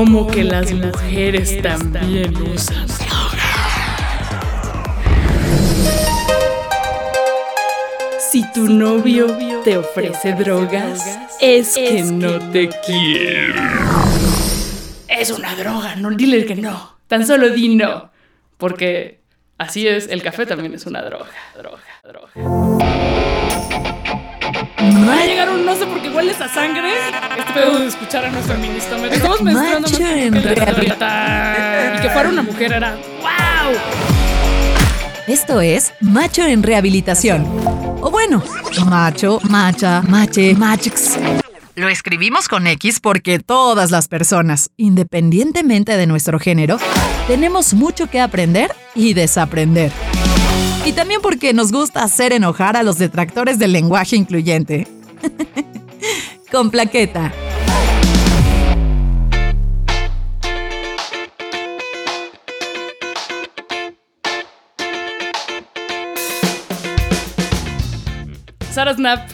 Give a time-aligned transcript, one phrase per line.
[0.00, 2.88] ¿Cómo que las mujeres también usan
[8.18, 9.26] Si tu novio
[9.62, 13.52] te ofrece drogas, es que no te quiere.
[15.06, 16.96] Es una droga, no dile que no.
[17.06, 18.10] Tan solo di no.
[18.56, 19.20] Porque
[19.58, 21.28] así es, el café también es una droga.
[21.54, 23.29] Droga, droga.
[24.80, 26.90] Va a llegar un no sé por qué hueles a sangre.
[27.38, 28.96] Este pedo de escuchar a nuestro ministro.
[29.04, 30.26] Estamos menstruando más que
[31.98, 33.76] Y que fuera una mujer era ¡Wow!
[35.26, 37.44] Esto es Macho en Rehabilitación.
[38.00, 38.42] O bueno,
[38.86, 41.18] macho, macha, mache, machx.
[41.74, 46.78] Lo escribimos con X porque todas las personas, independientemente de nuestro género,
[47.26, 49.92] tenemos mucho que aprender y desaprender.
[50.90, 54.88] Y también porque nos gusta hacer enojar a los detractores del lenguaje incluyente.
[56.50, 57.32] con plaqueta.
[68.72, 69.30] Sara Snap,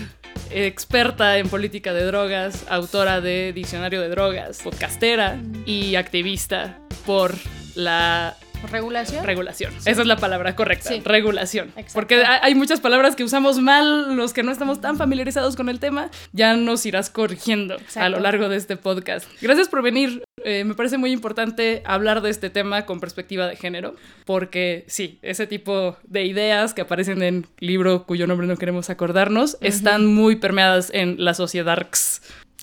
[0.50, 7.34] experta en política de drogas, autora de Diccionario de Drogas, podcastera y activista por
[7.74, 8.36] la
[8.70, 9.24] ¿Regulación?
[9.24, 9.74] Regulación.
[9.84, 10.90] Esa es la palabra correcta.
[11.04, 11.72] Regulación.
[11.92, 15.80] Porque hay muchas palabras que usamos mal, los que no estamos tan familiarizados con el
[15.80, 19.26] tema, ya nos irás corrigiendo a lo largo de este podcast.
[19.40, 20.22] Gracias por venir.
[20.44, 25.18] Eh, me parece muy importante hablar de este tema con perspectiva de género, porque sí,
[25.22, 30.36] ese tipo de ideas que aparecen en libro cuyo nombre no queremos acordarnos, están muy
[30.36, 31.66] permeadas en la sociedad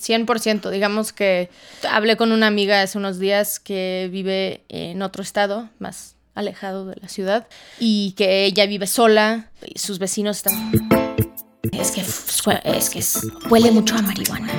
[0.03, 0.69] 100%.
[0.69, 1.49] Digamos que
[1.89, 6.95] hablé con una amiga hace unos días que vive en otro estado, más alejado de
[7.01, 7.47] la ciudad,
[7.79, 10.71] y que ella vive sola, y sus vecinos están...
[11.71, 13.03] Es que, es que
[13.49, 14.51] huele mucho a marihuana.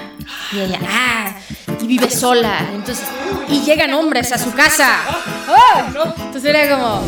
[0.53, 1.39] Y ella, ah,
[1.81, 2.70] y vive sola.
[2.75, 3.06] Entonces,
[3.49, 5.00] y llegan hombres a su casa.
[5.87, 7.03] Entonces era como...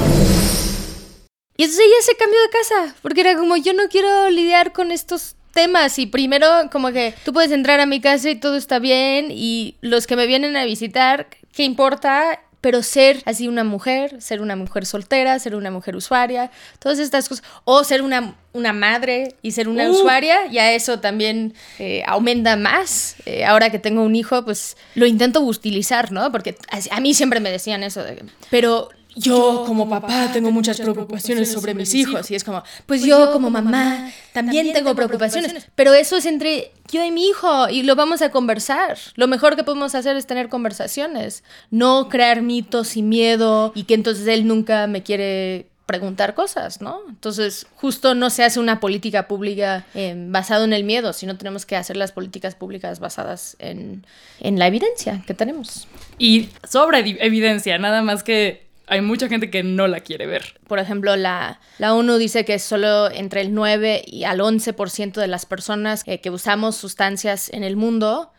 [1.56, 4.92] Y entonces ella se cambió de casa, porque era como, yo no quiero lidiar con
[4.92, 8.78] estos temas y primero como que tú puedes entrar a mi casa y todo está
[8.78, 12.40] bien y los que me vienen a visitar, ¿qué importa?
[12.60, 17.28] Pero ser así una mujer, ser una mujer soltera, ser una mujer usuaria, todas estas
[17.28, 19.92] cosas, o ser una, una madre y ser una uh.
[19.92, 23.16] usuaria, ya eso también eh, aumenta más.
[23.24, 26.30] Eh, ahora que tengo un hijo, pues lo intento utilizar, ¿no?
[26.32, 30.78] Porque a, a mí siempre me decían eso, de, pero yo como papá tengo muchas
[30.78, 35.68] preocupaciones sobre mis hijos y es como, pues, pues yo como mamá también tengo preocupaciones,
[35.74, 38.98] pero eso es entre yo y mi hijo y lo vamos a conversar.
[39.14, 43.94] Lo mejor que podemos hacer es tener conversaciones, no crear mitos y miedo y que
[43.94, 47.00] entonces él nunca me quiere preguntar cosas, ¿no?
[47.08, 51.64] Entonces, justo no se hace una política pública eh, basada en el miedo, sino tenemos
[51.64, 54.04] que hacer las políticas públicas basadas en,
[54.40, 55.86] en la evidencia que tenemos.
[56.18, 60.60] Y sobre evidencia, nada más que hay mucha gente que no la quiere ver.
[60.66, 65.26] Por ejemplo, la, la ONU dice que solo entre el 9 y al 11% de
[65.26, 68.32] las personas que, usamos sustancias en el mundo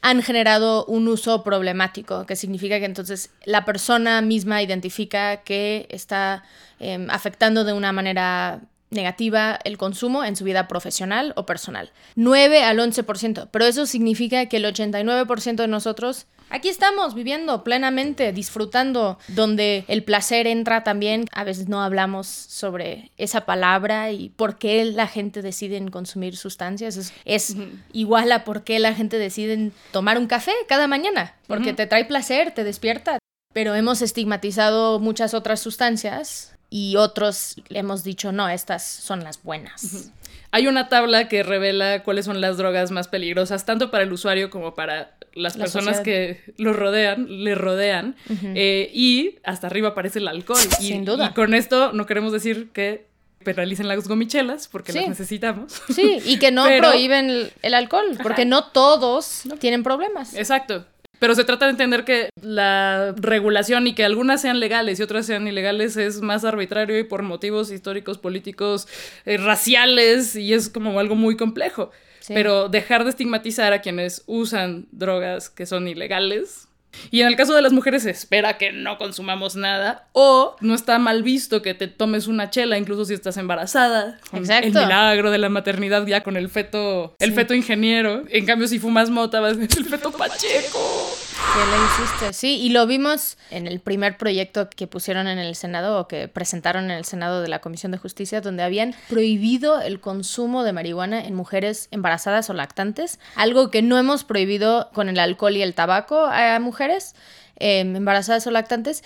[0.00, 6.42] han generado un uso problemático, que significa que entonces la persona misma identifica que está
[6.80, 11.92] em, afectando de una manera negativa el consumo en su vida profesional o personal.
[12.16, 18.30] 9 al 11%, pero eso significa que el 89% de nosotros Aquí estamos viviendo plenamente,
[18.30, 21.24] disfrutando, donde el placer entra también.
[21.32, 27.10] A veces no hablamos sobre esa palabra y por qué la gente decide consumir sustancias.
[27.24, 27.56] Es,
[27.94, 32.04] igual a por qué la gente decide tomar un café cada mañana, porque te trae
[32.04, 33.18] placer, te despierta.
[33.54, 39.42] Pero hemos estigmatizado muchas otras sustancias y otros le hemos dicho, no, estas son las
[39.42, 40.10] buenas.
[40.52, 44.50] Hay una tabla que revela cuáles son las drogas más peligrosas, tanto para el usuario
[44.50, 48.16] como para las personas que lo rodean, le rodean.
[48.54, 50.60] Eh, y hasta arriba aparece el alcohol.
[50.80, 51.30] Y, Sin duda.
[51.30, 53.06] Y con esto no queremos decir que
[53.42, 55.82] penalicen las gomichelas porque las necesitamos.
[55.88, 60.34] Sí, y que no prohíben el, alcohol, porque no todos tienen problemas.
[60.34, 60.84] Exacto.
[61.22, 65.24] Pero se trata de entender que la regulación y que algunas sean legales y otras
[65.24, 68.88] sean ilegales es más arbitrario y por motivos históricos, políticos,
[69.24, 71.92] eh, raciales y es como algo muy complejo.
[72.26, 76.66] Pero dejar de estigmatizar a quienes usan drogas que son ilegales
[77.10, 80.74] y en el caso de las mujeres se espera que no consumamos nada o no
[80.74, 84.18] está mal visto que te tomes una chela incluso si estás embarazada.
[84.32, 84.66] Exacto.
[84.66, 88.24] El milagro de la maternidad ya con el feto, el feto ingeniero.
[88.28, 91.21] En cambio si fumas mota vas a el feto pacheco.
[91.54, 92.32] ¿Qué le hiciste?
[92.32, 96.26] Sí, y lo vimos en el primer proyecto que pusieron en el Senado o que
[96.28, 100.72] presentaron en el Senado de la Comisión de Justicia, donde habían prohibido el consumo de
[100.72, 105.62] marihuana en mujeres embarazadas o lactantes, algo que no hemos prohibido con el alcohol y
[105.62, 107.14] el tabaco a mujeres
[107.56, 109.02] em, embarazadas o lactantes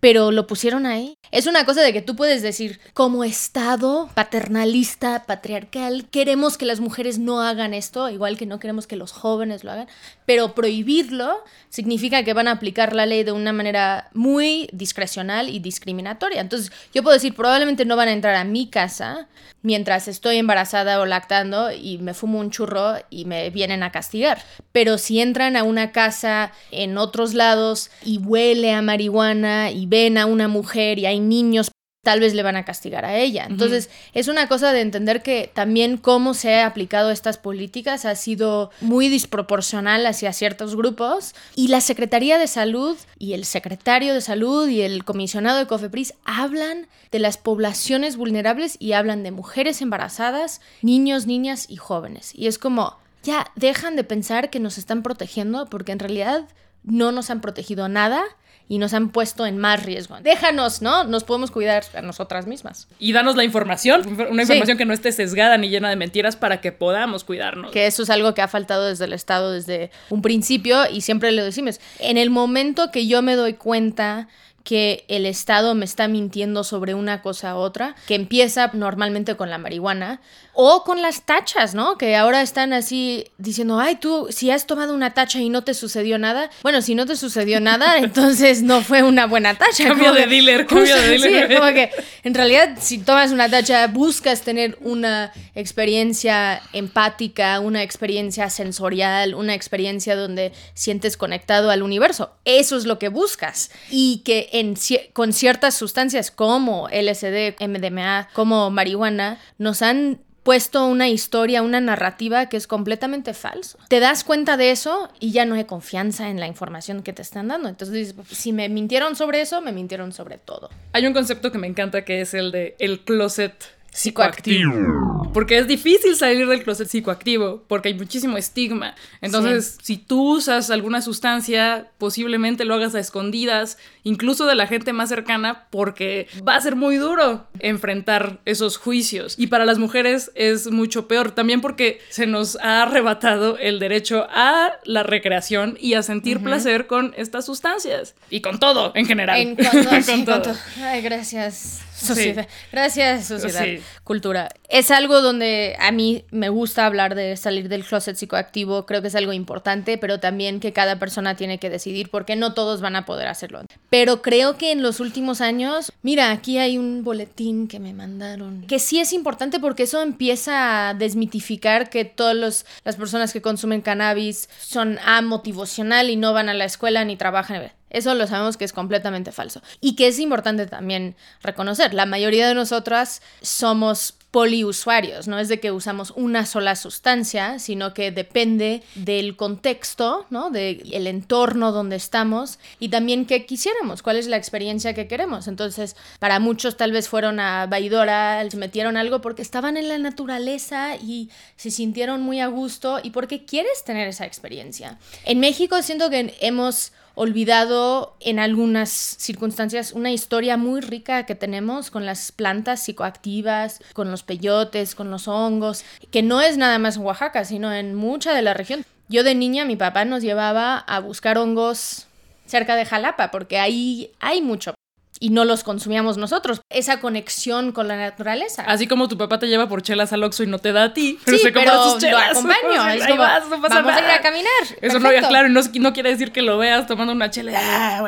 [0.00, 1.18] pero lo pusieron ahí.
[1.30, 6.80] Es una cosa de que tú puedes decir, como Estado paternalista, patriarcal, queremos que las
[6.80, 9.88] mujeres no hagan esto, igual que no queremos que los jóvenes lo hagan,
[10.28, 15.58] pero prohibirlo significa que van a aplicar la ley de una manera muy discrecional y
[15.58, 16.42] discriminatoria.
[16.42, 19.26] Entonces, yo puedo decir, probablemente no van a entrar a mi casa
[19.62, 24.44] mientras estoy embarazada o lactando y me fumo un churro y me vienen a castigar.
[24.70, 30.18] Pero si entran a una casa en otros lados y huele a marihuana y ven
[30.18, 31.70] a una mujer y hay niños,
[32.02, 33.46] tal vez le van a castigar a ella.
[33.48, 38.14] Entonces, es una cosa de entender que también cómo se ha aplicado estas políticas ha
[38.14, 44.20] sido muy desproporcional hacia ciertos grupos y la Secretaría de Salud y el secretario de
[44.20, 49.82] Salud y el comisionado de COFEPRIS hablan de las poblaciones vulnerables y hablan de mujeres
[49.82, 52.32] embarazadas, niños, niñas y jóvenes.
[52.34, 56.48] Y es como, ya dejan de pensar que nos están protegiendo porque en realidad
[56.84, 58.24] no nos han protegido nada
[58.68, 60.18] y nos han puesto en más riesgo.
[60.20, 61.04] Déjanos, ¿no?
[61.04, 62.86] Nos podemos cuidar a nosotras mismas.
[62.98, 66.60] Y danos la información, una información que no esté sesgada ni llena de mentiras para
[66.60, 67.70] que podamos cuidarnos.
[67.72, 71.32] Que eso es algo que ha faltado desde el Estado desde un principio y siempre
[71.32, 71.80] lo decimos.
[71.98, 74.28] En el momento que yo me doy cuenta
[74.68, 79.48] que el Estado me está mintiendo sobre una cosa u otra, que empieza normalmente con
[79.48, 80.20] la marihuana,
[80.60, 81.96] o con las tachas, ¿no?
[81.96, 85.72] Que ahora están así diciendo, ay, tú, si has tomado una tacha y no te
[85.72, 89.88] sucedió nada, bueno, si no te sucedió nada, entonces no fue una buena tacha.
[89.88, 91.48] Cambio de dealer, cambio de dealer.
[91.48, 91.90] Sí, como que
[92.24, 99.54] en realidad si tomas una tacha, buscas tener una experiencia empática, una experiencia sensorial, una
[99.54, 102.32] experiencia donde sientes conectado al universo.
[102.44, 103.70] Eso es lo que buscas.
[103.90, 104.74] Y que en,
[105.12, 112.46] con ciertas sustancias como LSD, MDMA, como marihuana, nos han puesto una historia, una narrativa
[112.46, 113.78] que es completamente falso.
[113.88, 117.20] Te das cuenta de eso y ya no hay confianza en la información que te
[117.20, 117.68] están dando.
[117.68, 120.70] Entonces, si me mintieron sobre eso, me mintieron sobre todo.
[120.92, 125.30] Hay un concepto que me encanta que es el de el closet psicoactivo.
[125.32, 128.94] Porque es difícil salir del closet psicoactivo, porque hay muchísimo estigma.
[129.20, 133.76] Entonces, si tú usas alguna sustancia, posiblemente lo hagas a escondidas,
[134.08, 139.34] incluso de la gente más cercana, porque va a ser muy duro enfrentar esos juicios.
[139.36, 144.26] Y para las mujeres es mucho peor, también porque se nos ha arrebatado el derecho
[144.30, 148.14] a la recreación y a sentir placer con estas sustancias.
[148.30, 149.56] Y con todo, en general.
[150.06, 150.54] con, todo.
[150.82, 152.48] Ay, gracias sociedad.
[152.72, 153.66] Gracias, sociedad.
[154.04, 154.48] Cultura.
[154.68, 158.86] Es algo donde a mí me gusta hablar de salir del closet psicoactivo.
[158.86, 162.54] Creo que es algo importante, pero también que cada persona tiene que decidir porque no
[162.54, 163.62] todos van a poder hacerlo.
[163.90, 168.62] Pero creo que en los últimos años, mira, aquí hay un boletín que me mandaron.
[168.66, 173.80] Que sí es importante porque eso empieza a desmitificar que todas las personas que consumen
[173.80, 177.72] cannabis son amotivacional y no van a la escuela ni trabajan.
[177.90, 179.62] Eso lo sabemos que es completamente falso.
[179.80, 181.94] Y que es importante también reconocer.
[181.94, 187.94] La mayoría de nosotras somos poliusuarios, no es de que usamos una sola sustancia, sino
[187.94, 190.50] que depende del contexto, ¿no?
[190.50, 195.48] Del entorno donde estamos y también qué quisiéramos, cuál es la experiencia que queremos.
[195.48, 199.96] Entonces, para muchos tal vez fueron a Baidora, se metieron algo porque estaban en la
[199.96, 204.98] naturaleza y se sintieron muy a gusto y porque quieres tener esa experiencia.
[205.24, 211.90] En México siento que hemos olvidado en algunas circunstancias una historia muy rica que tenemos
[211.90, 216.96] con las plantas psicoactivas, con los peyotes, con los hongos, que no es nada más
[216.96, 218.84] en Oaxaca, sino en mucha de la región.
[219.08, 222.06] Yo de niña mi papá nos llevaba a buscar hongos
[222.46, 224.74] cerca de Jalapa, porque ahí hay mucho
[225.20, 226.60] y no los consumíamos nosotros.
[226.70, 228.62] Esa conexión con la naturaleza.
[228.66, 230.92] Así como tu papá te lleva por chelas al Oxxo y no te da a
[230.92, 232.32] ti, pero sí, se pero sus chelas.
[232.32, 232.58] lo acompaño.
[233.08, 233.22] como,
[233.68, 234.50] vamos a ir a caminar.
[234.80, 237.52] Eso no, claro, no, no quiere decir que lo veas tomando una chela.
[237.54, 238.02] Ah,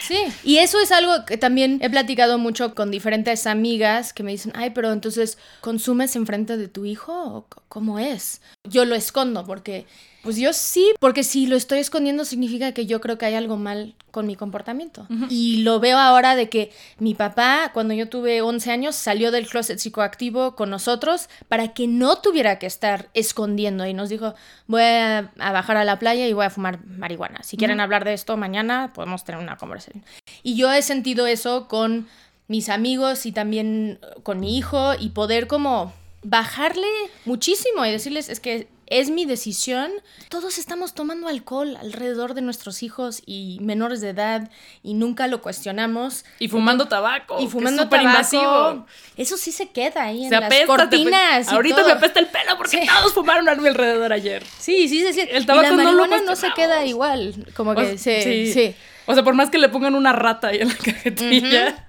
[0.00, 4.32] sí, y eso es algo que también he platicado mucho con diferentes amigas que me
[4.32, 8.40] dicen, ay, pero entonces, ¿consumes enfrente de tu hijo cómo es?
[8.64, 9.86] Yo lo escondo porque
[10.26, 13.56] pues yo sí, porque si lo estoy escondiendo significa que yo creo que hay algo
[13.56, 15.06] mal con mi comportamiento.
[15.30, 19.46] Y lo veo ahora de que mi papá, cuando yo tuve 11 años, salió del
[19.46, 24.34] closet psicoactivo con nosotros para que no tuviera que estar escondiendo y nos dijo,
[24.66, 27.44] voy a, bajar a la playa y voy a fumar marihuana.
[27.44, 30.02] Si quieren hablar de esto mañana, podemos tener una conversación.
[30.42, 32.08] Y yo he sentido eso con
[32.48, 35.92] mis amigos y también con mi hijo y poder como
[36.24, 36.88] bajarle
[37.24, 39.90] muchísimo y decirles, es que es mi decisión.
[40.28, 44.50] Todos estamos tomando alcohol alrededor de nuestros hijos y menores de edad
[44.82, 46.24] y nunca lo cuestionamos.
[46.38, 47.38] Y fumando tabaco.
[47.40, 48.16] Y fumando súper tabaco.
[48.18, 48.86] invasivo.
[49.16, 51.50] Eso sí se queda ahí en Se las apesta, cortinas.
[51.50, 51.86] y Ahorita todo.
[51.86, 52.86] me apesta el pelo porque Sí.
[52.86, 54.44] todos fumaron a mi alrededor ayer.
[54.58, 55.12] Sí, sí, sí.
[55.12, 55.20] sí.
[55.30, 57.34] El Y tabaco la no lo no se queda igual.
[57.56, 58.74] Como O que sea, se- sí.
[59.06, 61.88] O sea, por más que le pongan una rata ahí en la cajetilla,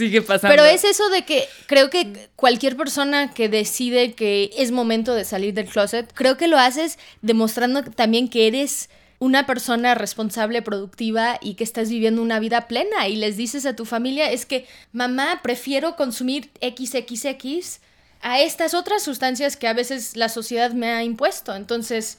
[0.00, 0.52] sigue pasando.
[0.54, 5.24] Pero es eso de que creo que cualquier persona que decide que es momento de
[5.24, 8.88] salir del closet, creo que lo haces demostrando también que eres
[9.18, 13.76] una persona responsable, productiva y que estás viviendo una vida plena y les dices a
[13.76, 17.80] tu familia es que mamá prefiero consumir XXX
[18.22, 21.54] a estas otras sustancias que a veces la sociedad me ha impuesto.
[21.54, 22.18] Entonces,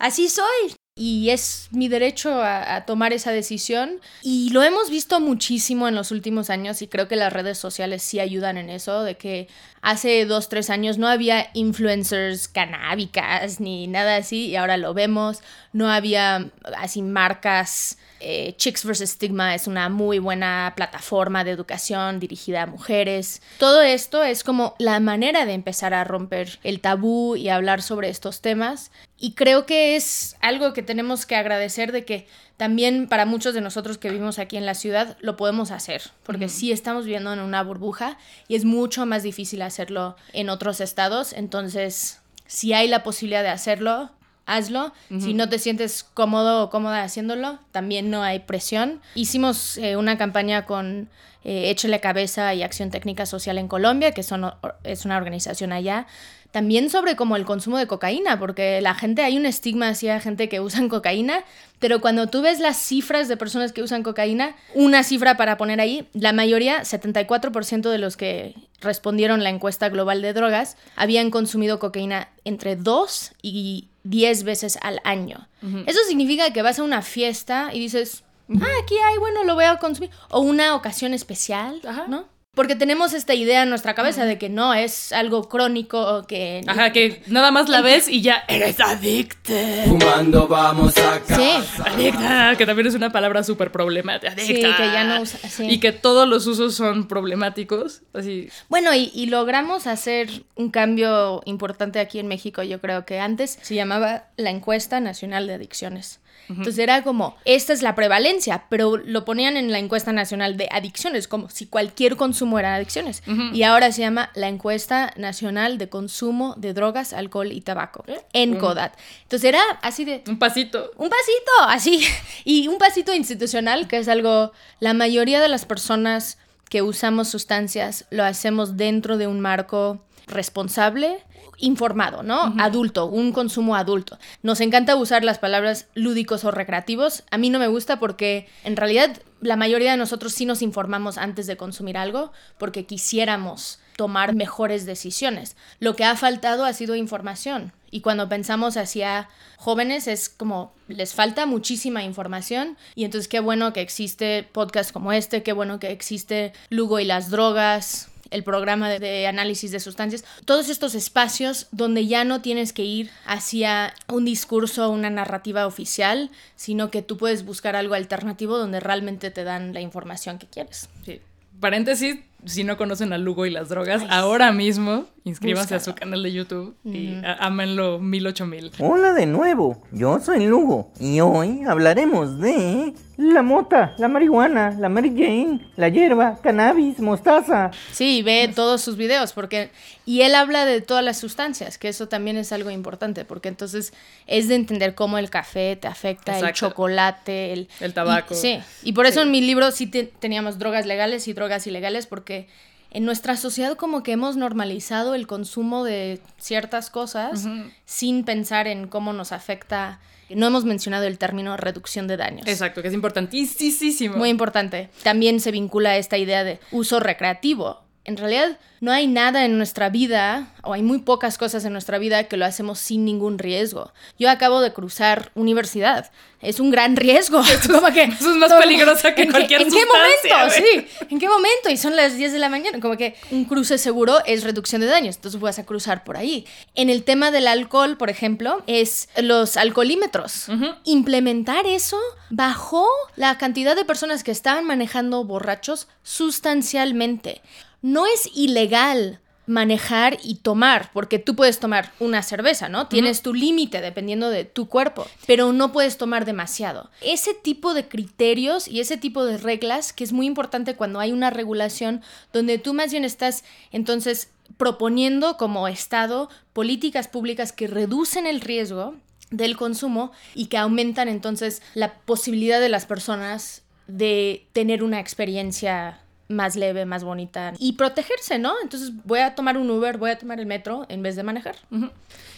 [0.00, 0.74] así soy.
[0.96, 4.00] Y es mi derecho a, tomar esa decisión.
[4.22, 8.00] Y lo hemos visto muchísimo en los últimos años y creo que las redes sociales
[8.04, 9.48] sí ayudan en eso, de que
[9.82, 15.40] hace dos, tres años no había influencers canábicas ni nada así y ahora lo vemos.
[15.72, 17.98] No había así marcas.
[18.20, 19.10] eh, Chicks vs.
[19.10, 23.42] Stigma es una muy buena plataforma de educación dirigida a mujeres.
[23.58, 28.10] Todo esto es como la manera de empezar a romper el tabú y hablar sobre
[28.10, 28.92] estos temas.
[29.24, 32.26] Y creo que es algo que tenemos que agradecer de que
[32.58, 36.50] también para muchos de nosotros que vivimos aquí en la ciudad lo podemos hacer, porque
[36.50, 41.32] sí estamos viviendo en una burbuja y es mucho más difícil hacerlo en otros estados.
[41.32, 44.10] Entonces, si hay la posibilidad de hacerlo,
[44.44, 44.92] hazlo.
[45.18, 49.00] Si no te sientes cómodo o cómoda haciéndolo, también no hay presión.
[49.14, 51.08] Hicimos eh, una campaña con
[51.44, 54.52] eh, Échale Cabeza y Acción Técnica Social en Colombia, que son,
[54.82, 56.06] es una organización allá.
[56.54, 60.48] También sobre como el consumo de cocaína, porque la gente, hay un estigma hacia gente
[60.48, 61.42] que usan cocaína,
[61.80, 65.80] pero cuando tú ves las cifras de personas que usan cocaína, una cifra para poner
[65.80, 71.80] ahí, la mayoría, 74% de los que respondieron la encuesta global de drogas, habían consumido
[71.80, 75.48] cocaína entre 2 y 10 veces al año.
[75.86, 79.64] Eso significa que vas a una fiesta y dices, ah, aquí hay, bueno, lo voy
[79.64, 80.10] a consumir.
[80.30, 82.04] O una ocasión especial, Ajá.
[82.06, 82.32] ¿no?
[82.54, 86.60] Porque tenemos esta idea en nuestra cabeza de que no, es algo crónico o que...
[86.66, 89.52] Ajá, que nada más la ves y ya eres adicta.
[89.86, 91.36] Fumando vamos a casa.
[91.36, 91.50] Sí,
[91.84, 94.32] Adicta, que también es una palabra súper problemática.
[94.32, 94.46] Adicta.
[94.46, 95.66] Sí, que ya no usa- sí.
[95.68, 98.02] Y que todos los usos son problemáticos.
[98.12, 98.48] Así.
[98.68, 102.62] Bueno, y, y logramos hacer un cambio importante aquí en México.
[102.62, 106.20] Yo creo que antes se llamaba la encuesta nacional de adicciones.
[106.48, 110.68] Entonces era como, esta es la prevalencia, pero lo ponían en la encuesta nacional de
[110.70, 113.22] adicciones, como si cualquier consumo era adicciones.
[113.52, 118.56] Y ahora se llama la encuesta nacional de consumo de drogas, alcohol y tabaco, en
[118.56, 118.94] CODAT.
[119.22, 120.90] Entonces era así de, Un pasito.
[120.96, 122.04] un pasito, así.
[122.44, 126.38] Y un pasito institucional, que es algo, la mayoría de las personas
[126.68, 131.22] que usamos sustancias lo hacemos dentro de un marco responsable,
[131.58, 132.54] informado, ¿no?
[132.58, 134.18] Adulto, un consumo adulto.
[134.42, 137.24] Nos encanta usar las palabras lúdicos o recreativos.
[137.30, 141.18] A mí no me gusta porque en realidad la mayoría de nosotros sí nos informamos
[141.18, 145.56] antes de consumir algo porque quisiéramos tomar mejores decisiones.
[145.78, 147.72] Lo que ha faltado ha sido información.
[147.90, 153.72] Y cuando pensamos hacia jóvenes es como les falta muchísima información y entonces qué bueno
[153.72, 158.88] que existe podcast como este, qué bueno que existe Lugo y las drogas, el programa
[158.88, 164.24] de, análisis de sustancias, todos estos espacios donde ya no tienes que ir hacia un
[164.24, 169.74] discurso, una narrativa oficial, sino que tú puedes buscar algo alternativo donde realmente te dan
[169.74, 170.88] la información que quieres.
[171.04, 171.20] Sí.
[171.60, 176.10] Paréntesis, si no conocen a Lugo y las drogas, ahora mismo inscríbanse a su Búscalo.
[176.10, 178.70] canal de YouTube y ámenlo mil ocho mil.
[178.78, 184.88] Hola de nuevo, yo soy Lugo y hoy hablaremos de la mota, la marihuana, la
[184.90, 187.70] Mary Jane, la hierba, cannabis, mostaza.
[187.92, 189.70] Sí, ve todos sus videos porque
[190.04, 193.94] y él habla de todas las sustancias, que eso también es algo importante, porque entonces
[194.26, 198.34] es de entender cómo el café te afecta, el chocolate, el, El tabaco.
[198.34, 199.26] y- sí, y por eso Sí.
[199.26, 202.46] en mi libro sí te- teníamos drogas legales y drogas ilegales porque
[202.94, 207.46] en nuestra sociedad como que hemos normalizado el consumo de ciertas cosas
[207.84, 210.00] sin pensar en cómo nos afecta.
[210.30, 212.46] No hemos mencionado el término reducción de daños.
[212.46, 214.16] Exacto, que es importantísimo.
[214.16, 214.88] Muy importante.
[215.02, 217.83] También se vincula a esta idea de uso recreativo.
[218.06, 221.96] En realidad, no hay nada en nuestra vida, o hay muy pocas cosas en nuestra
[221.98, 223.92] vida que lo hacemos sin ningún riesgo.
[224.18, 226.10] Yo acabo de cruzar universidad.
[226.42, 227.40] Es un gran riesgo.
[227.72, 230.54] Como que, eso es más todo- peligrosa que ¿en qué- cualquier ¿En qué momento?
[230.54, 230.86] Sí.
[231.08, 231.70] ¿En qué momento?
[231.70, 232.78] Y son las 10 de la mañana.
[232.78, 235.16] Como que un cruce seguro es reducción de daños.
[235.16, 236.46] Entonces vas a cruzar por ahí.
[236.74, 240.48] En el tema del alcohol, por ejemplo, es los alcoholímetros.
[240.84, 247.40] Implementar eso bajó la cantidad de personas que estaban manejando borrachos sustancialmente.
[247.84, 252.88] No es ilegal manejar y tomar, porque tú puedes tomar una cerveza, ¿no?
[252.88, 256.90] Tienes tu límite dependiendo de tu cuerpo, pero no puedes tomar demasiado.
[257.02, 261.12] Ese tipo de criterios y ese tipo de reglas que es muy importante cuando hay
[261.12, 262.00] una regulación
[262.32, 268.94] donde tú más bien estás entonces proponiendo como Estado políticas públicas que reducen el riesgo
[269.30, 276.00] del consumo y que aumentan entonces la posibilidad de las personas de tener una experiencia
[276.28, 278.54] más leve, más bonita y protegerse, ¿no?
[278.62, 281.56] Entonces voy a tomar un Uber, voy a tomar el metro en vez de manejar.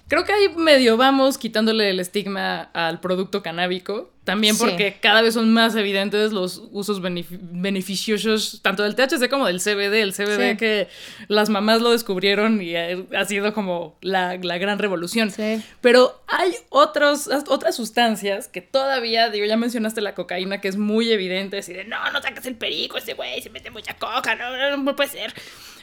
[0.08, 4.12] Creo que ahí medio vamos quitándole el estigma al producto canábico.
[4.22, 9.60] También porque cada vez son más evidentes los usos beneficiosos tanto del THC como del
[9.60, 10.02] CBD.
[10.02, 10.88] El CBD que
[11.28, 15.32] las mamás lo descubrieron y ha, sido como la, gran revolución.
[15.80, 21.10] Pero hay otros, otras sustancias que todavía, digo, ya mencionaste la cocaína, que es muy
[21.12, 21.58] evidente.
[21.58, 24.96] Así de, no, no sacas el perico, ese güey se mete mucha coca, no, no
[24.96, 25.34] puede ser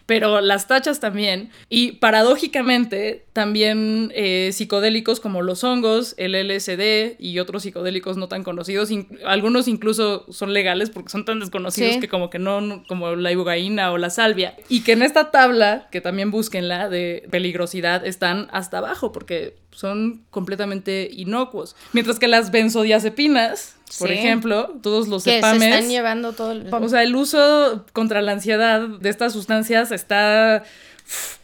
[0.06, 1.50] pero las tachas también.
[1.70, 8.44] Y paradójicamente, también eh, psicodélicos como los hongos, el LSD y otros psicodélicos no tan
[8.44, 8.90] conocidos,
[9.26, 13.92] algunos incluso son legales porque son tan desconocidos que como que no, como la ibogaína
[13.92, 14.56] o la salvia.
[14.70, 20.24] Y que en esta tabla, que también búsquenla de peligrosidad, están hasta abajo porque son
[20.30, 21.76] completamente inocuos.
[21.94, 26.74] Mientras que las benzodiazepinas, por ejemplo, todos los que Se están llevando todo el...
[26.74, 30.64] O sea, el uso contra la ansiedad de estas sustancias está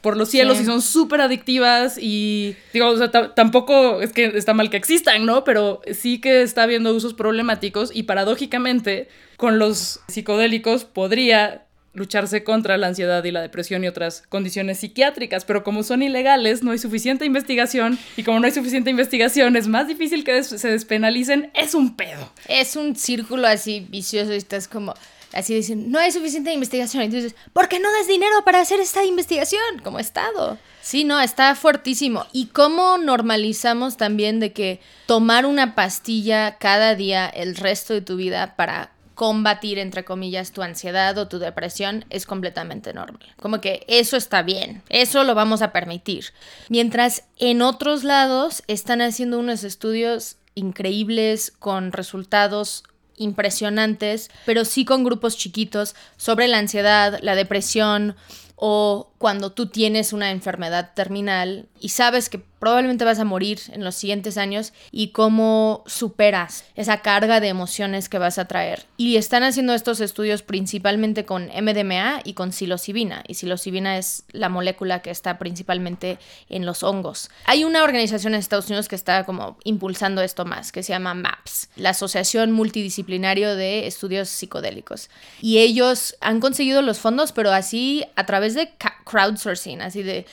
[0.01, 4.53] por los cielos y son súper adictivas y digo, o sea, tampoco es que está
[4.53, 5.43] mal que existan, ¿no?
[5.43, 11.65] Pero sí que está habiendo usos problemáticos y paradójicamente con los psicodélicos podría
[11.99, 16.63] lucharse contra la ansiedad y la depresión y otras condiciones psiquiátricas, pero como son ilegales,
[16.63, 20.67] no hay suficiente investigación y como no hay suficiente investigación, es más difícil que se
[20.67, 22.31] despenalicen, es un pedo.
[22.47, 24.95] Es un círculo así vicioso y estás como
[25.33, 27.03] así dicen, no hay suficiente investigación.
[27.03, 30.57] Entonces, ¿por qué no das dinero para hacer esta investigación como Estado?
[30.81, 32.25] Sí, no, está fuertísimo.
[32.31, 38.15] ¿Y cómo normalizamos también de que tomar una pastilla cada día el resto de tu
[38.15, 43.19] vida para combatir, entre comillas, tu ansiedad o tu depresión es completamente normal.
[43.41, 46.27] Como que eso está bien, eso lo vamos a permitir.
[46.69, 52.85] Mientras en otros lados están haciendo unos estudios increíbles con resultados
[53.17, 58.15] impresionantes, pero sí con grupos chiquitos sobre la ansiedad, la depresión
[58.55, 63.83] o cuando tú tienes una enfermedad terminal y sabes que probablemente vas a morir en
[63.83, 68.85] los siguientes años y cómo superas esa carga de emociones que vas a traer.
[68.97, 73.23] Y están haciendo estos estudios principalmente con MDMA y con psilocibina.
[73.27, 77.29] Y psilocibina es la molécula que está principalmente en los hongos.
[77.45, 81.13] Hay una organización en Estados Unidos que está como impulsando esto más, que se llama
[81.13, 85.09] MAPS, la Asociación Multidisciplinario de Estudios Psicodélicos.
[85.41, 88.69] Y ellos han conseguido los fondos, pero así a través de
[89.09, 90.25] crowdsourcing, así de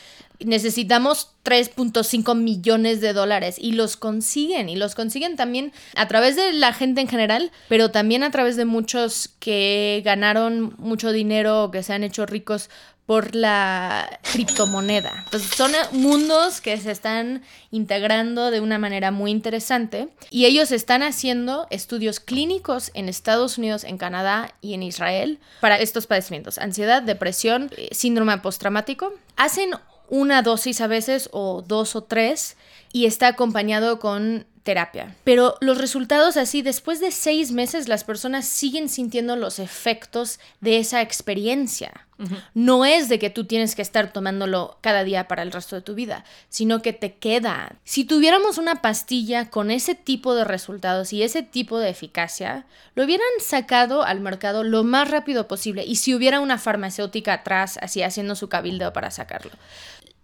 [0.44, 6.52] necesitamos 3.5 millones de dólares y los consiguen y los consiguen también a través de
[6.52, 11.70] la gente en general, pero también a través de muchos que ganaron mucho dinero o
[11.70, 12.68] que se han hecho ricos
[13.06, 15.22] por la criptomoneda.
[15.24, 21.02] Entonces son mundos que se están integrando de una manera muy interesante y ellos están
[21.02, 27.02] haciendo estudios clínicos en Estados Unidos, en Canadá y en Israel para estos padecimientos, ansiedad,
[27.02, 29.12] depresión, eh, síndrome postraumático.
[29.36, 29.70] Hacen
[30.08, 32.56] una dosis a veces o dos o tres
[32.92, 35.14] y está acompañado con terapia.
[35.22, 40.78] Pero los resultados así, después de seis meses, las personas siguen sintiendo los efectos de
[40.78, 42.06] esa experiencia.
[42.54, 45.82] No es de que tú tienes que estar tomándolo cada día para el resto de
[45.82, 47.76] tu vida, sino que te queda.
[47.84, 53.04] Si tuviéramos una pastilla con ese tipo de resultados y ese tipo de eficacia, lo
[53.04, 58.02] hubieran sacado al mercado lo más rápido posible y si hubiera una farmacéutica atrás así
[58.02, 59.52] haciendo su cabildo para sacarlo.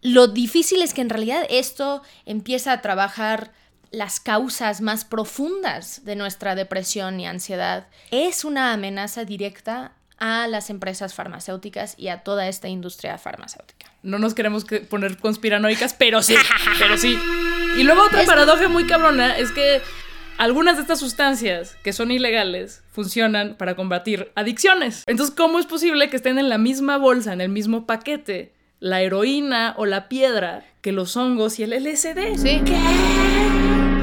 [0.00, 3.52] Lo difícil es que en realidad esto empieza a trabajar
[3.92, 7.86] las causas más profundas de nuestra depresión y ansiedad.
[8.10, 13.92] Es una amenaza directa a las empresas farmacéuticas y a toda esta industria farmacéutica.
[14.02, 16.36] No nos queremos poner conspiranoicas, pero sí,
[16.78, 17.18] pero sí.
[17.76, 19.82] Y luego otra paradoja muy cabrona es que
[20.38, 25.04] algunas de estas sustancias que son ilegales funcionan para combatir adicciones.
[25.06, 28.54] Entonces, ¿cómo es posible que estén en la misma bolsa, en el mismo paquete?
[28.82, 32.36] la heroína o la piedra que los hongos y el LSD.
[32.36, 32.60] Sí.
[32.64, 33.61] ¿Qué?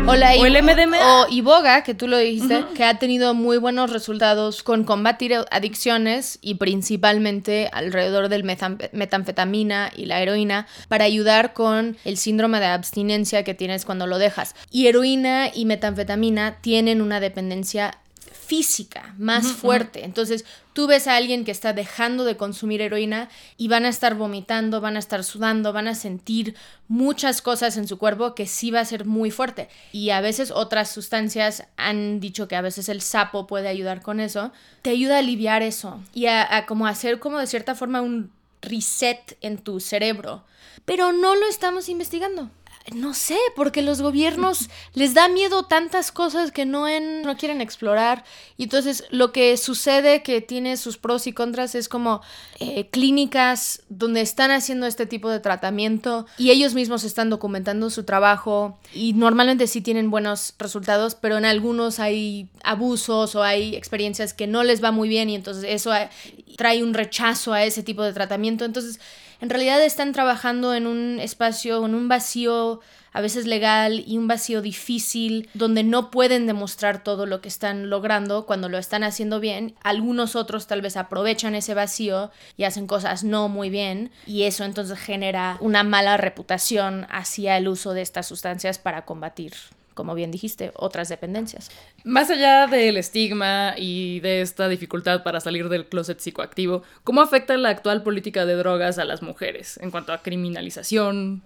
[0.09, 0.97] O, la o el MDMA.
[0.97, 6.39] O Iboga, que tú lo dijiste, que ha tenido muy buenos resultados con combatir adicciones
[6.41, 13.43] y principalmente alrededor del metanfetamina y la heroína para ayudar con el síndrome de abstinencia
[13.43, 14.55] que tienes cuando lo dejas.
[14.71, 17.99] Y heroína y metanfetamina tienen una dependencia
[18.49, 20.03] física, más fuerte.
[20.03, 24.15] Entonces, tú ves a alguien que está dejando de consumir heroína y van a estar
[24.15, 26.55] vomitando, van a estar sudando, van a sentir
[26.87, 29.69] muchas cosas en su cuerpo que sí va a ser muy fuerte.
[29.91, 34.19] Y a veces otras sustancias han dicho que a veces el sapo puede ayudar con
[34.19, 34.51] eso.
[34.81, 38.31] Te ayuda a aliviar eso y a, a como hacer como de cierta forma un
[38.63, 40.43] reset en tu cerebro.
[40.85, 42.49] Pero no lo estamos investigando
[42.93, 47.61] no sé, porque los gobiernos les da miedo tantas cosas que no, en, no quieren
[47.61, 48.23] explorar.
[48.57, 52.21] Y entonces lo que sucede que tiene sus pros y contras es como
[52.59, 58.03] eh, clínicas donde están haciendo este tipo de tratamiento y ellos mismos están documentando su
[58.03, 64.33] trabajo y normalmente sí tienen buenos resultados, pero en algunos hay abusos o hay experiencias
[64.33, 66.09] que no les va muy bien y entonces eso eh,
[66.57, 68.65] trae un rechazo a ese tipo de tratamiento.
[68.65, 68.99] Entonces
[69.41, 74.27] en realidad están trabajando en un espacio, en un vacío a veces legal y un
[74.27, 79.39] vacío difícil donde no pueden demostrar todo lo que están logrando cuando lo están haciendo
[79.39, 79.75] bien.
[79.81, 84.63] Algunos otros tal vez aprovechan ese vacío y hacen cosas no muy bien y eso
[84.63, 89.53] entonces genera una mala reputación hacia el uso de estas sustancias para combatir
[89.99, 91.69] como bien dijiste, otras dependencias.
[92.05, 97.57] Más allá del estigma y de esta dificultad para salir del closet psicoactivo, ¿cómo afecta
[97.57, 101.43] la actual política de drogas a las mujeres en cuanto a criminalización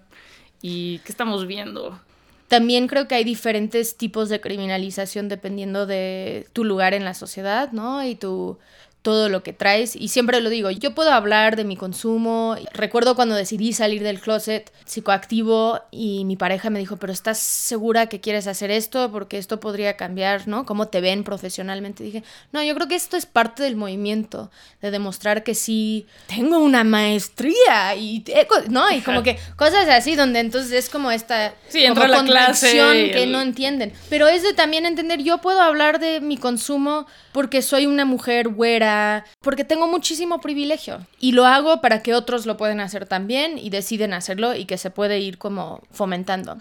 [0.62, 1.98] y qué estamos viendo?
[2.46, 7.72] También creo que hay diferentes tipos de criminalización dependiendo de tu lugar en la sociedad,
[7.72, 8.06] ¿no?
[8.06, 8.56] Y tu
[9.04, 9.94] todo lo que traes.
[9.94, 12.56] Y siempre lo digo, yo puedo hablar de mi consumo.
[12.72, 18.06] Recuerdo cuando decidí salir del closet psicoactivo y mi pareja me dijo, pero ¿estás segura
[18.06, 19.12] que quieres hacer esto?
[19.12, 20.64] Porque esto podría cambiar, ¿no?
[20.64, 22.02] ¿Cómo te ven profesionalmente?
[22.02, 26.58] dije, no, yo creo que esto es parte del movimiento, de demostrar que sí, tengo
[26.58, 28.24] una maestría y,
[28.70, 28.90] ¿no?
[28.90, 33.26] Y como que cosas así, donde entonces es como esta sí, entra la clase que
[33.26, 33.92] no entienden.
[34.08, 38.48] Pero es de también entender, yo puedo hablar de mi consumo porque soy una mujer
[38.48, 38.93] güera,
[39.40, 43.70] porque tengo muchísimo privilegio y lo hago para que otros lo pueden hacer también y
[43.70, 46.58] deciden hacerlo y que se puede ir como fomentando.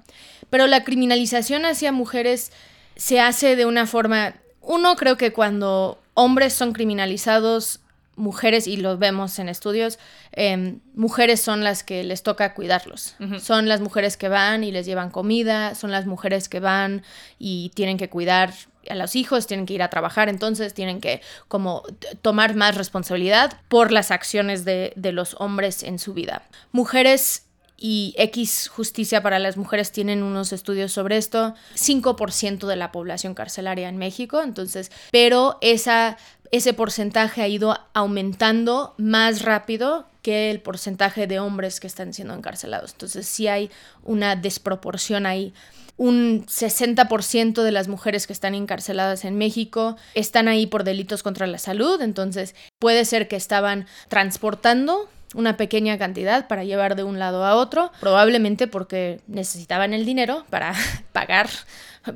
[0.49, 2.51] Pero la criminalización hacia mujeres
[2.95, 7.79] se hace de una forma, uno creo que cuando hombres son criminalizados,
[8.15, 9.97] mujeres, y lo vemos en estudios,
[10.31, 13.15] em, mujeres son las que les toca cuidarlos.
[13.41, 17.03] Son las mujeres que van y les llevan comida, son las mujeres que van
[17.39, 18.53] y tienen que cuidar
[18.89, 21.83] a los hijos, tienen que ir a trabajar, entonces tienen que como
[22.21, 26.43] tomar más responsabilidad por las acciones de, de los hombres en su vida.
[26.71, 27.43] Mujeres
[27.77, 33.33] y X Justicia para las Mujeres tienen unos estudios sobre esto, 5% de la población
[33.33, 36.17] carcelaria en México, entonces, pero esa,
[36.51, 42.33] ese porcentaje ha ido aumentando más rápido que el porcentaje de hombres que están siendo
[42.33, 42.93] encarcelados.
[42.93, 43.69] Entonces sí hay
[44.03, 45.53] una desproporción ahí
[45.97, 51.47] un 60% de las mujeres que están encarceladas en México están ahí por delitos contra
[51.47, 57.19] la salud, entonces puede ser que estaban transportando una pequeña cantidad para llevar de un
[57.19, 60.73] lado a otro, probablemente porque necesitaban el dinero para
[61.11, 61.49] pagar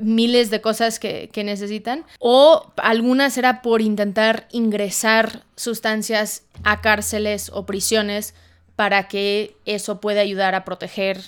[0.00, 7.50] miles de cosas que, que, necesitan, o algunas era por intentar ingresar sustancias a cárceles
[7.52, 8.34] o prisiones
[8.76, 11.18] para que eso pueda ayudar a proteger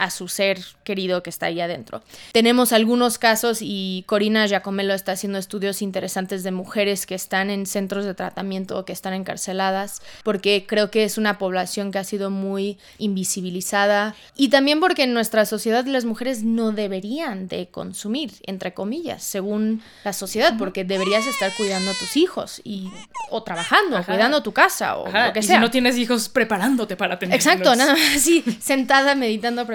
[0.00, 2.02] a su ser querido que está ahí adentro.
[2.32, 7.66] Tenemos algunos casos y Corina Giacomelo está haciendo estudios interesantes de mujeres que están en
[7.66, 12.04] centros de tratamiento o que están encarceladas, porque creo que es una población que ha
[12.04, 18.32] sido muy invisibilizada y también porque en nuestra sociedad las mujeres no deberían de consumir,
[18.46, 22.88] entre comillas, según la sociedad, porque deberías estar cuidando a tus hijos y
[23.28, 25.56] o trabajando, cuidando tu casa o lo que sea.
[25.56, 29.66] si no tienes hijos, preparándote para tener Exacto, nada más así, sentada meditando,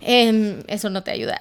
[0.00, 1.40] Em, eso no te ayuda.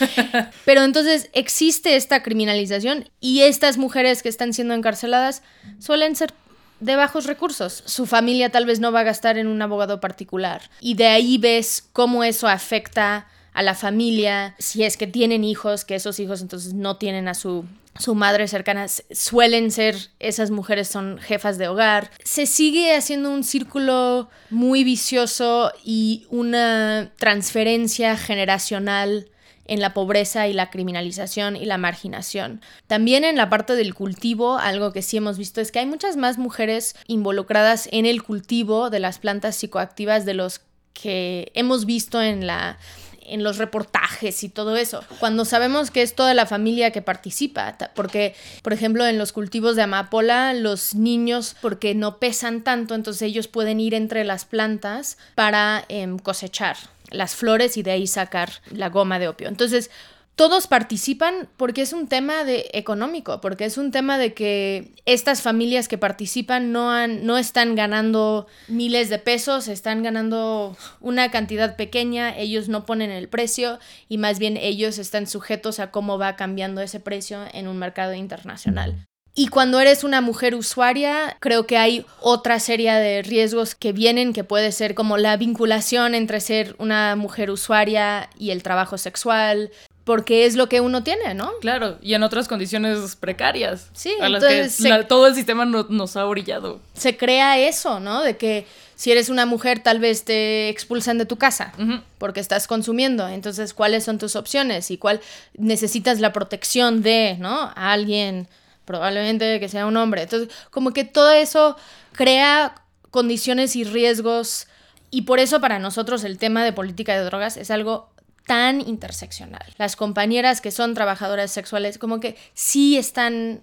[0.64, 5.42] Pero entonces existe esta criminalización y estas mujeres que están siendo encarceladas
[5.78, 6.32] suelen ser
[6.80, 7.82] de bajos recursos.
[7.86, 10.62] Su familia tal vez no va a gastar en un abogado particular.
[10.80, 13.26] Y de ahí ves cómo eso afecta
[13.56, 17.34] a la familia, si es que tienen hijos, que esos hijos entonces no tienen a
[17.34, 17.64] su
[17.98, 22.10] su madre cercana, suelen ser, esas mujeres son jefas de hogar.
[22.22, 29.30] Se sigue haciendo un círculo muy vicioso y una transferencia generacional
[29.64, 32.60] en la pobreza y la criminalización y la marginación.
[32.86, 36.18] También en la parte del cultivo, algo que sí hemos visto es que hay muchas
[36.18, 40.60] más mujeres involucradas en el cultivo de las plantas psicoactivas de los
[40.92, 42.78] que hemos visto en la
[43.28, 47.76] en los reportajes y todo eso, cuando sabemos que es toda la familia que participa,
[47.94, 53.22] porque, por ejemplo, en los cultivos de amapola, los niños, porque no pesan tanto, entonces
[53.22, 56.76] ellos pueden ir entre las plantas para em, cosechar
[57.10, 59.48] las flores y de ahí sacar la goma de opio.
[59.48, 59.90] Entonces,
[60.36, 65.40] todos participan porque es un tema de económico, porque es un tema de que estas
[65.40, 71.74] familias que participan no, han, no están ganando miles de pesos, están ganando una cantidad
[71.74, 73.78] pequeña, ellos no ponen el precio
[74.10, 78.12] y más bien ellos están sujetos a cómo va cambiando ese precio en un mercado
[78.12, 79.06] internacional.
[79.38, 84.32] Y cuando eres una mujer usuaria, creo que hay otra serie de riesgos que vienen,
[84.32, 89.70] que puede ser como la vinculación entre ser una mujer usuaria y el trabajo sexual,
[90.06, 91.50] porque es lo que uno tiene, ¿no?
[91.60, 93.90] Claro, y en otras condiciones precarias.
[93.92, 96.80] Sí, a las que se- la- todo el sistema no- nos ha orillado.
[96.94, 98.22] Se crea eso, ¿no?
[98.22, 101.72] De que si eres una mujer tal vez te expulsan de tu casa
[102.18, 103.26] porque estás consumiendo.
[103.28, 104.92] Entonces, ¿cuáles son tus opciones?
[104.92, 105.20] Y cuál
[105.58, 107.72] necesitas la protección de, ¿no?
[107.74, 108.46] A alguien,
[108.84, 110.22] probablemente que sea un hombre.
[110.22, 111.76] Entonces, como que todo eso
[112.12, 112.76] crea
[113.10, 114.68] condiciones y riesgos.
[115.10, 118.08] Y por eso para nosotros el tema de política de drogas es algo
[118.46, 119.74] tan interseccional.
[119.76, 123.62] Las compañeras que son trabajadoras sexuales como que sí están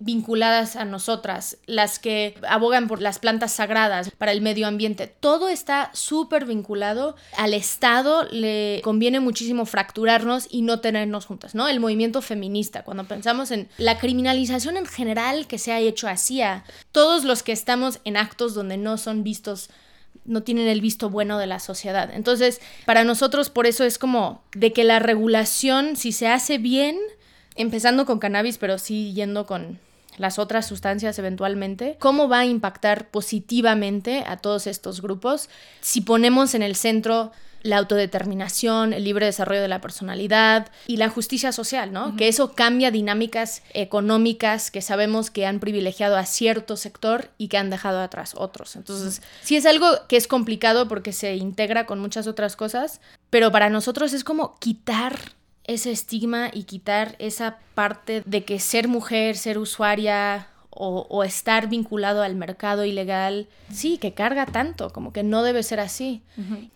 [0.00, 5.48] vinculadas a nosotras, las que abogan por las plantas sagradas para el medio ambiente, todo
[5.48, 11.68] está súper vinculado al Estado, le conviene muchísimo fracturarnos y no tenernos juntas, ¿no?
[11.68, 16.42] El movimiento feminista, cuando pensamos en la criminalización en general que se ha hecho así
[16.42, 19.70] a todos los que estamos en actos donde no son vistos
[20.24, 22.10] no tienen el visto bueno de la sociedad.
[22.12, 26.98] Entonces, para nosotros por eso es como de que la regulación, si se hace bien,
[27.56, 29.78] empezando con cannabis, pero sí yendo con
[30.16, 35.48] las otras sustancias eventualmente, cómo va a impactar positivamente a todos estos grupos
[35.80, 37.32] si ponemos en el centro
[37.64, 42.14] la autodeterminación, el libre desarrollo de la personalidad y la justicia social, ¿no?
[42.14, 47.56] Que eso cambia dinámicas económicas que sabemos que han privilegiado a cierto sector y que
[47.56, 48.76] han dejado atrás otros.
[48.76, 53.00] Entonces, sí es algo que es complicado porque se integra con muchas otras cosas,
[53.30, 55.18] pero para nosotros es como quitar
[55.64, 61.68] ese estigma y quitar esa parte de que ser mujer, ser usuaria o, o estar
[61.68, 66.22] vinculado al mercado ilegal, sí, que carga tanto, como que no debe ser así.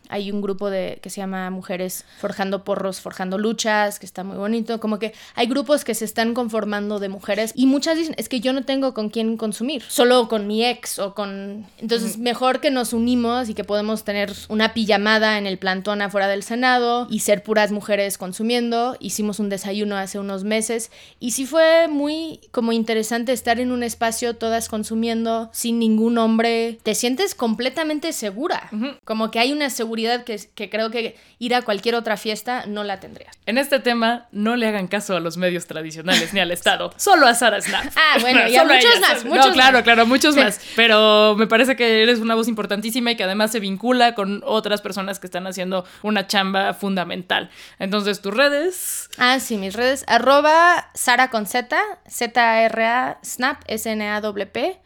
[0.09, 4.37] Hay un grupo de, que se llama Mujeres Forjando Porros, Forjando Luchas, que está muy
[4.37, 8.29] bonito, como que hay grupos que se están conformando de mujeres y muchas dicen, es
[8.29, 11.67] que yo no tengo con quién consumir, solo con mi ex o con...
[11.79, 16.29] Entonces, mejor que nos unimos y que podemos tener una pijamada en el plantón afuera
[16.29, 18.97] del Senado y ser puras mujeres consumiendo.
[19.01, 23.83] Hicimos un desayuno hace unos meses y sí fue muy como interesante estar en un
[23.89, 26.79] espacio todas consumiendo sin ningún hombre.
[26.85, 28.71] Te sientes completamente segura,
[29.05, 32.85] como que hay una seguridad que, que creo que ir a cualquier otra fiesta no
[32.85, 33.35] la tendrías.
[33.47, 36.93] En este tema, no le hagan caso a los medios tradicionales ni al Estado.
[36.97, 37.87] Solo a Sara Snap.
[37.97, 39.01] Ah, bueno, y a muchos ella.
[39.01, 39.83] más, No, muchos claro, más.
[39.83, 40.61] claro, muchos más.
[40.77, 44.83] Pero me parece que eres una voz importantísima y que además se vincula con otras
[44.83, 47.51] personas que están haciendo una chamba fundamental.
[47.79, 49.09] Entonces, tus redes.
[49.19, 50.05] Ah, sí, mis redes.
[50.09, 51.77] Arroba Sara con Z,
[52.09, 54.77] Z-R-A, Snap, S-N-A-W-P,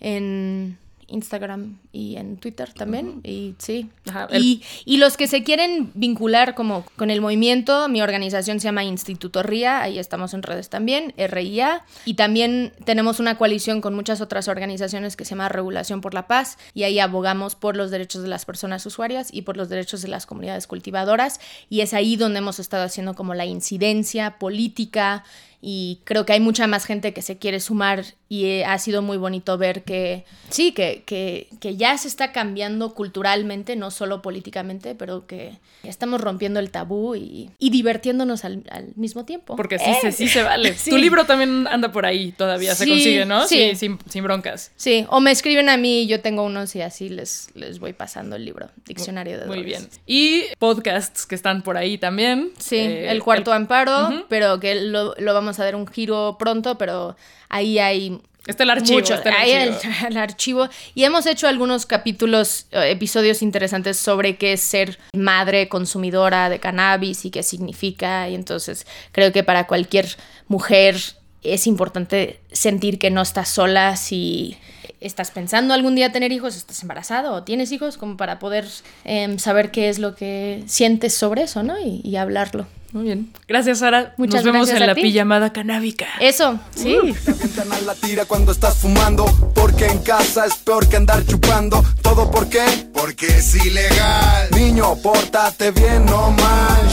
[0.00, 3.20] en Instagram y en Twitter también.
[3.24, 3.90] Y sí.
[4.08, 8.60] Ajá, el- Y, y los que se quieren vincular como con el movimiento, mi organización
[8.60, 11.84] se llama Instituto RIA, ahí estamos en redes también, RIA.
[12.04, 16.28] Y también tenemos una coalición con muchas otras organizaciones que se llama Regulación por la
[16.28, 20.02] Paz, y ahí abogamos por los derechos de las personas usuarias y por los derechos
[20.02, 21.40] de las comunidades cultivadoras.
[21.68, 25.24] Y es ahí donde hemos estado haciendo como la incidencia política
[25.62, 29.02] y creo que hay mucha más gente que se quiere sumar y eh, ha sido
[29.02, 34.22] muy bonito ver que sí, que, que, que ya se está cambiando culturalmente, no solo
[34.22, 39.56] políticamente, pero que estamos rompiendo el tabú y, y divirtiéndonos al, al mismo tiempo.
[39.56, 40.74] Porque sí, Eh, se, sí se vale.
[40.78, 40.90] Sí.
[40.90, 43.46] Tu libro también anda por ahí todavía, se Sí, consigue, ¿no?
[43.46, 43.74] sí.
[43.74, 44.70] sin, sin broncas.
[44.76, 48.36] Sí, o me escriben a mí yo tengo unos y así les, les voy pasando
[48.36, 49.88] el libro, Diccionario de Muy Drogas.
[49.88, 49.90] bien.
[50.06, 52.52] Y podcasts que están por ahí también.
[52.58, 54.24] Sí, Eh, el cuarto amparo, Ujú.
[54.28, 57.16] pero que lo, lo vamos a dar un giro pronto, pero
[57.48, 58.98] ahí hay Está el archivo.
[58.98, 59.92] mucho, está el ahí archivo.
[60.00, 60.68] el, el archivo.
[60.94, 66.58] Y hemos hecho algunos capítulos, eh, episodios interesantes sobre qué es ser madre consumidora de
[66.58, 68.28] cannabis y qué significa.
[68.28, 70.16] Y entonces creo que para cualquier
[70.48, 70.96] mujer
[71.42, 74.56] es importante sentir que no estás sola si
[75.00, 78.66] estás pensando algún día tener hijos, estás embarazado o tienes hijos, como para poder
[79.04, 81.78] em, saber qué es lo que sientes sobre eso, ¿no?
[81.78, 82.66] Y, y hablarlo.
[82.92, 83.32] Muy bien.
[83.46, 84.14] Gracias, Sara.
[84.16, 85.02] Muchas Nos vemos gracias en a la ti.
[85.02, 86.06] pijamada canábica.
[86.18, 86.96] Eso, sí.
[87.24, 91.24] Te avientan a la tira cuando estás fumando Porque en casa es peor que andar
[91.24, 92.64] chupando ¿Todo por qué?
[92.92, 96.88] Porque es ilegal Niño, pórtate bien, no mal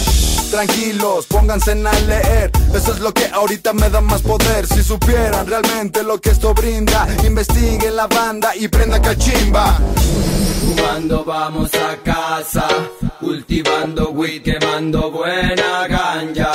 [0.52, 2.52] Tranquilos, pónganse a leer.
[2.74, 4.66] Eso es lo que ahorita me da más poder.
[4.66, 9.78] Si supieran realmente lo que esto brinda, investiguen la banda y prenda cachimba.
[10.62, 12.68] Fumando vamos a casa,
[13.20, 16.52] cultivando weed, quemando buena ganja.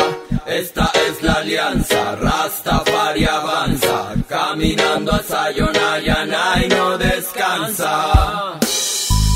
[0.46, 8.58] Esta es la alianza, Rastafari avanza, caminando a Sayonara y no descansa.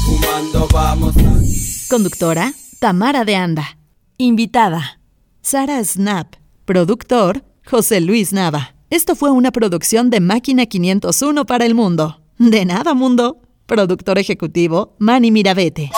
[0.05, 1.88] Fumando vamos a...
[1.88, 3.77] Conductora Tamara de Anda.
[4.18, 4.98] Invitada,
[5.42, 6.37] Sara Snap.
[6.64, 8.74] Productor, José Luis Nava.
[8.88, 12.22] Esto fue una producción de Máquina 501 para el mundo.
[12.38, 13.42] De nada, mundo.
[13.66, 15.90] Productor ejecutivo, Manny Mirabete.